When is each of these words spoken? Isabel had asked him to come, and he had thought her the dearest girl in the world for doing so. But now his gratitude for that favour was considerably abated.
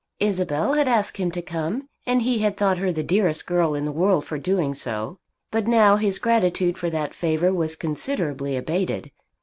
Isabel 0.19 0.73
had 0.73 0.87
asked 0.87 1.17
him 1.17 1.29
to 1.29 1.43
come, 1.43 1.87
and 2.07 2.23
he 2.23 2.39
had 2.39 2.57
thought 2.57 2.79
her 2.79 2.91
the 2.91 3.03
dearest 3.03 3.45
girl 3.45 3.75
in 3.75 3.85
the 3.85 3.91
world 3.91 4.25
for 4.25 4.39
doing 4.39 4.73
so. 4.73 5.19
But 5.51 5.67
now 5.67 5.97
his 5.97 6.17
gratitude 6.17 6.75
for 6.75 6.89
that 6.89 7.13
favour 7.13 7.53
was 7.53 7.75
considerably 7.75 8.57
abated. 8.57 9.11